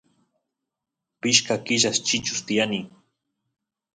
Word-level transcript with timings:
pishka 1.19 1.55
killas 1.65 1.97
chichus 2.05 2.39
tiyani 2.45 2.81